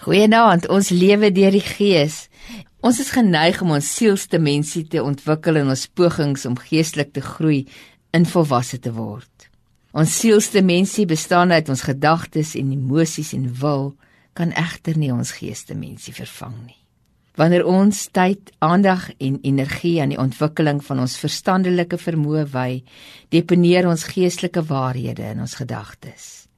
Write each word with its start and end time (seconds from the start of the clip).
Goeienaand, 0.00 0.64
ons 0.72 0.88
lewe 0.96 1.28
deur 1.28 1.52
die 1.52 1.60
Gees. 1.60 2.30
Ons 2.80 3.02
is 3.02 3.10
geneig 3.12 3.58
om 3.60 3.74
ons 3.74 3.90
sielsdimensie 3.98 4.86
te 4.88 5.02
ontwikkel 5.04 5.60
in 5.60 5.68
ons 5.68 5.82
pogings 5.92 6.46
om 6.48 6.56
geestelik 6.56 7.10
te 7.12 7.20
groei 7.20 7.66
in 8.16 8.24
volwasse 8.24 8.80
te 8.80 8.94
word. 8.96 9.50
Ons 9.92 10.16
sielsdimensie 10.22 11.04
bestaan 11.10 11.52
uit 11.52 11.68
ons 11.68 11.84
gedagtes 11.84 12.54
en 12.56 12.72
emosies 12.72 13.34
en 13.36 13.44
wil 13.60 13.90
kan 14.32 14.56
egter 14.56 14.96
nie 14.96 15.12
ons 15.12 15.36
geesdimensie 15.36 16.16
vervang 16.16 16.56
nie. 16.64 16.80
Wanneer 17.36 17.68
ons 17.68 18.06
tyd, 18.08 18.54
aandag 18.64 19.10
en 19.20 19.36
energie 19.44 19.98
aan 20.00 20.16
die 20.16 20.22
ontwikkeling 20.22 20.80
van 20.84 21.04
ons 21.04 21.20
verstandelike 21.20 22.00
vermoë 22.00 22.48
wy, 22.56 22.70
deponeer 23.28 23.92
ons 23.92 24.08
geestelike 24.08 24.64
waarhede 24.64 25.28
in 25.34 25.44
ons 25.44 25.60
gedagtes 25.60 26.49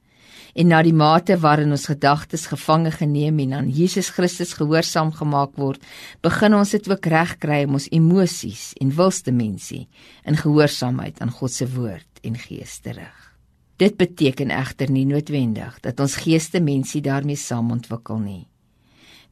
en 0.53 0.69
na 0.69 0.81
die 0.85 0.93
mate 0.93 1.37
waarin 1.41 1.73
ons 1.73 1.87
gedagtes 1.89 2.45
gevange 2.51 2.91
geneem 2.93 3.39
en 3.47 3.53
aan 3.57 3.69
Jesus 3.73 4.11
Christus 4.13 4.53
gehoorsaam 4.57 5.11
gemaak 5.17 5.57
word, 5.57 5.81
begin 6.21 6.53
ons 6.57 6.73
dit 6.75 6.89
ook 6.89 7.09
regkry 7.09 7.63
om 7.67 7.79
ons 7.79 7.89
emosies 7.91 8.71
en 8.81 8.93
wilsdimensie 8.93 9.87
in 10.29 10.37
gehoorsaamheid 10.37 11.21
aan 11.25 11.33
God 11.33 11.53
se 11.53 11.67
woord 11.73 12.23
en 12.23 12.37
gees 12.37 12.79
te 12.85 12.93
rig. 12.93 13.19
Dit 13.81 13.97
beteken 13.97 14.53
egter 14.53 14.91
nie 14.93 15.05
noodwendig 15.09 15.79
dat 15.81 15.99
ons 15.99 16.19
geesdimensie 16.21 17.01
daarmee 17.01 17.39
saam 17.39 17.71
ontwikkel 17.73 18.21
nie. 18.21 18.43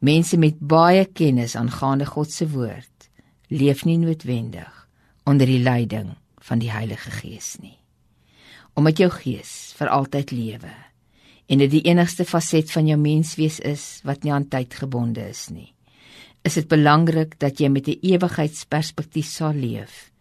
Mense 0.02 0.38
met 0.42 0.58
baie 0.58 1.06
kennis 1.06 1.54
aangaande 1.56 2.10
God 2.10 2.32
se 2.34 2.50
woord 2.50 3.10
leef 3.54 3.86
nie 3.86 4.00
noodwendig 4.02 4.88
onder 5.30 5.46
die 5.46 5.62
leiding 5.62 6.16
van 6.42 6.60
die 6.60 6.72
Heilige 6.74 7.12
Gees 7.14 7.60
nie. 7.62 7.78
Omdat 8.74 8.98
jou 8.98 9.12
gees 9.14 9.52
vir 9.78 9.92
altyd 9.94 10.32
lewe 10.34 10.72
en 11.52 11.60
dit 11.60 11.72
die 11.72 11.84
enigste 11.92 12.24
faset 12.24 12.72
van 12.72 12.88
jou 12.88 12.98
menswees 13.00 13.60
is 13.68 13.86
wat 14.08 14.24
nie 14.24 14.32
aan 14.32 14.48
tyd 14.48 14.78
gebonde 14.80 15.26
is 15.28 15.50
nie. 15.52 15.74
Is 16.48 16.56
dit 16.58 16.70
belangrik 16.72 17.36
dat 17.40 17.60
jy 17.60 17.70
met 17.70 17.88
'n 17.88 18.00
ewigheidsperspektief 18.02 19.28
sal 19.28 19.54
leef 19.54 20.12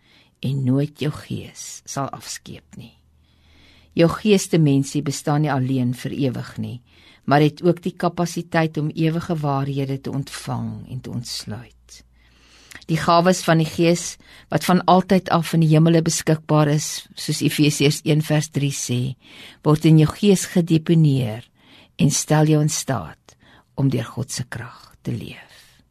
en 0.43 0.65
nooit 0.65 0.99
jou 1.01 1.13
gees 1.13 1.83
sal 1.85 2.09
afskeep 2.09 2.77
nie. 2.77 2.97
Jou 3.93 4.09
geesdimensie 4.09 5.03
bestaan 5.03 5.43
nie 5.43 5.53
alleen 5.53 5.95
vir 5.95 6.13
ewig 6.13 6.59
nie, 6.59 6.81
maar 7.25 7.41
het 7.41 7.63
ook 7.63 7.83
die 7.83 7.97
kapasiteit 7.97 8.77
om 8.79 8.91
ewige 8.91 9.37
waarhede 9.37 10.01
te 10.01 10.11
ontvang 10.11 10.89
en 10.91 11.01
te 11.01 11.11
ontsluit 11.11 12.05
die 12.87 12.99
gawes 12.99 13.43
van 13.47 13.59
die 13.63 13.69
Gees 13.69 14.17
wat 14.51 14.65
van 14.67 14.83
altyd 14.91 15.31
af 15.31 15.53
in 15.55 15.65
die 15.65 15.71
hemele 15.73 16.03
beskikbaar 16.03 16.69
is, 16.73 17.07
soos 17.15 17.43
Efesiërs 17.43 18.03
1:3 18.05 18.71
sê, 18.75 19.01
word 19.63 19.85
in 19.85 19.99
jou 19.99 20.09
gees 20.11 20.47
gedeponeer 20.51 21.47
en 21.99 22.11
stel 22.11 22.47
jou 22.47 22.61
in 22.63 22.73
staat 22.73 23.37
om 23.75 23.89
deur 23.89 24.05
God 24.05 24.31
se 24.31 24.45
krag 24.49 24.95
te 25.03 25.13
leef. 25.13 25.83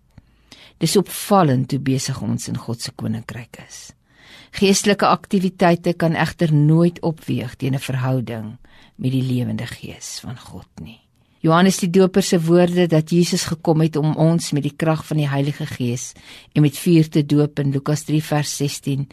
Dis 0.79 0.95
opvallend 0.95 1.71
hoe 1.71 1.79
besig 1.79 2.21
ons 2.21 2.47
in 2.47 2.57
God 2.57 2.81
se 2.81 2.91
koninkryk 2.95 3.59
is. 3.67 3.91
Geestelike 4.51 5.05
aktiwiteite 5.05 5.93
kan 5.93 6.15
egter 6.15 6.53
nooit 6.53 7.01
opweeg 7.01 7.55
teen 7.55 7.75
'n 7.75 7.79
verhouding 7.79 8.57
met 8.95 9.11
die 9.11 9.23
lewende 9.23 9.67
Gees 9.67 10.19
van 10.19 10.37
God 10.37 10.69
nie. 10.81 11.08
Johannes 11.39 11.77
die 11.79 11.87
Doper 11.87 12.23
se 12.23 12.35
woorde 12.43 12.83
dat 12.91 13.11
Jesus 13.15 13.45
gekom 13.47 13.79
het 13.79 13.95
om 13.95 14.11
ons 14.19 14.51
met 14.51 14.63
die 14.65 14.75
krag 14.75 15.05
van 15.07 15.21
die 15.21 15.27
Heilige 15.31 15.63
Gees 15.69 16.11
en 16.51 16.65
met 16.65 16.75
vuur 16.75 17.07
te 17.07 17.23
doop 17.23 17.61
in 17.63 17.71
Lukas 17.71 18.03
3 18.09 18.19
vers 18.27 18.55
16 18.59 19.05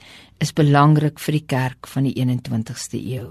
is 0.43 0.51
belangrik 0.53 1.23
vir 1.23 1.37
die 1.37 1.45
kerk 1.47 1.87
van 1.87 2.09
die 2.09 2.17
21ste 2.19 2.99
eeu. 2.99 3.31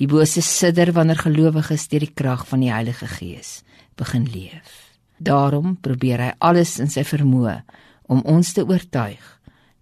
Die 0.00 0.08
bose 0.08 0.40
sidder 0.40 0.94
wanneer 0.96 1.20
gelowiges 1.20 1.84
deur 1.92 2.06
die 2.06 2.14
krag 2.14 2.46
van 2.48 2.64
die 2.64 2.72
Heilige 2.72 3.10
Gees 3.18 3.60
begin 4.00 4.24
leef. 4.32 4.96
Daarom 5.18 5.76
probeer 5.76 6.24
hy 6.24 6.30
alles 6.38 6.78
in 6.80 6.88
sy 6.88 7.04
vermoë 7.04 7.58
om 8.08 8.24
ons 8.24 8.54
te 8.56 8.64
oortuig 8.64 9.20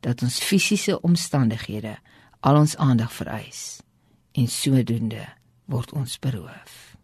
dat 0.02 0.26
ons 0.26 0.42
fisiese 0.42 0.98
omstandighede 1.06 1.94
al 2.42 2.58
ons 2.64 2.74
aandag 2.82 3.14
vereis 3.14 3.78
en 4.34 4.50
sodoende 4.50 5.22
word 5.70 5.94
ons 5.94 6.18
beroof. 6.18 6.96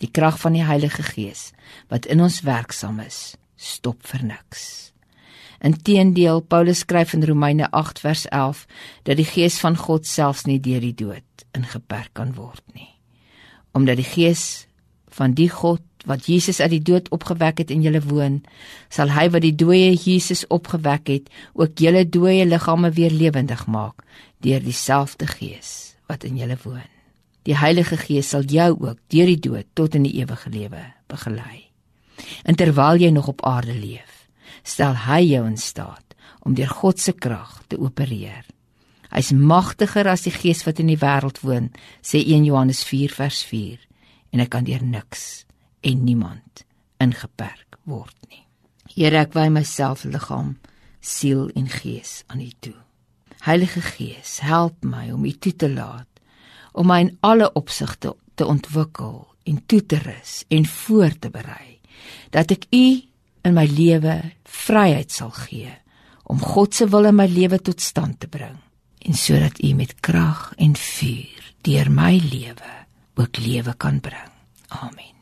Die 0.00 0.10
krag 0.10 0.38
van 0.40 0.56
die 0.56 0.64
Heilige 0.64 1.04
Gees 1.04 1.50
wat 1.92 2.06
in 2.08 2.22
ons 2.24 2.40
werksaam 2.46 3.00
is, 3.04 3.36
stop 3.56 4.06
vir 4.08 4.24
niks. 4.24 4.92
Inteendeel, 5.60 6.40
Paulus 6.40 6.86
skryf 6.86 7.12
in 7.12 7.24
Romeine 7.28 7.68
8 7.76 8.00
vers 8.00 8.24
11 8.32 8.64
dat 9.04 9.18
die 9.20 9.28
Gees 9.28 9.58
van 9.60 9.76
God 9.76 10.08
selfs 10.08 10.46
nie 10.48 10.60
deur 10.60 10.80
die 10.80 10.96
dood 10.96 11.44
ingeperk 11.56 12.14
kan 12.16 12.32
word 12.38 12.64
nie. 12.72 12.88
Omdat 13.76 14.00
die 14.00 14.08
Gees 14.08 14.66
van 15.12 15.34
die 15.36 15.50
God 15.52 15.84
wat 16.08 16.24
Jesus 16.24 16.62
uit 16.62 16.72
die 16.72 16.84
dood 16.92 17.10
opgewek 17.12 17.60
het 17.60 17.70
in 17.74 17.82
julle 17.84 18.00
woon, 18.00 18.40
sal 18.88 19.12
hy 19.12 19.26
wat 19.34 19.44
die 19.44 19.52
dooie 19.52 19.92
Jesus 19.92 20.46
opgewek 20.48 21.12
het, 21.12 21.28
ook 21.52 21.76
julle 21.76 22.06
dooie 22.08 22.46
liggame 22.48 22.88
weer 22.96 23.12
lewendig 23.12 23.66
maak 23.68 24.00
deur 24.40 24.64
dieselfde 24.64 25.28
Gees 25.28 25.98
wat 26.08 26.24
in 26.24 26.40
julle 26.40 26.56
woon. 26.64 26.99
Die 27.48 27.56
Heilige 27.56 27.96
Gees 27.96 28.28
sal 28.34 28.44
jou 28.44 28.70
ook 28.74 28.98
deur 29.08 29.28
die 29.30 29.40
dood 29.40 29.68
tot 29.74 29.96
in 29.96 30.04
die 30.04 30.18
ewige 30.20 30.50
lewe 30.52 30.82
begelei. 31.08 31.70
En 32.44 32.56
terwyl 32.56 33.00
jy 33.00 33.10
nog 33.10 33.30
op 33.32 33.44
aarde 33.48 33.74
leef, 33.74 34.28
stel 34.62 34.96
hy 35.06 35.22
jou 35.24 35.46
in 35.48 35.56
staat 35.56 36.16
om 36.44 36.54
deur 36.54 36.68
God 36.68 37.00
se 37.00 37.12
krag 37.12 37.62
te 37.68 37.78
opereer. 37.80 38.44
Hy's 39.10 39.32
magtiger 39.32 40.08
as 40.08 40.26
die 40.28 40.34
gees 40.34 40.62
wat 40.66 40.78
in 40.78 40.92
die 40.92 41.00
wêreld 41.00 41.40
woon, 41.42 41.70
sê 42.04 42.20
1 42.20 42.44
Johannes 42.46 42.84
4 42.86 43.16
vers 43.16 43.40
4, 43.48 43.80
en 44.30 44.42
hy 44.44 44.46
kan 44.46 44.68
deur 44.68 44.84
niks 44.84 45.44
en 45.82 46.04
niemand 46.04 46.64
ingeperk 47.00 47.80
word 47.88 48.14
nie. 48.28 48.44
Here, 48.90 49.24
ek 49.24 49.34
wy 49.34 49.48
myself, 49.52 50.04
liggaam, 50.04 50.58
siel 51.00 51.48
en 51.56 51.66
gees 51.72 52.20
aan 52.28 52.44
U 52.44 52.50
toe. 52.60 52.76
Heilige 53.46 53.80
Gees, 53.80 54.38
help 54.44 54.84
my 54.84 55.08
om 55.14 55.24
U 55.24 55.32
toe 55.32 55.54
te 55.56 55.70
laat 55.72 56.09
om 56.72 56.86
my 56.86 57.00
in 57.06 57.16
alle 57.20 57.50
opsigte 57.58 58.14
te 58.34 58.46
ontwikkel 58.46 59.26
en 59.44 59.62
toe 59.66 59.82
te 59.86 59.98
rus 59.98 60.44
en 60.48 60.66
voor 60.66 61.18
te 61.18 61.30
berei 61.30 61.78
dat 62.30 62.50
ek 62.54 62.66
u 62.70 62.86
in 63.44 63.54
my 63.56 63.66
lewe 63.66 64.16
vryheid 64.44 65.12
sal 65.12 65.32
gee 65.46 65.72
om 66.30 66.40
God 66.40 66.74
se 66.74 66.86
wil 66.88 67.08
in 67.10 67.18
my 67.18 67.26
lewe 67.26 67.58
tot 67.58 67.80
stand 67.80 68.20
te 68.20 68.28
bring 68.28 68.58
en 69.00 69.16
sodat 69.16 69.62
u 69.64 69.72
met 69.74 69.96
krag 70.00 70.50
en 70.56 70.76
vuur 70.76 71.54
deur 71.66 71.90
my 71.90 72.16
lewe 72.18 72.76
ook 73.20 73.36
lewe 73.36 73.74
kan 73.76 74.00
bring. 74.00 74.30
Amen 74.68 75.19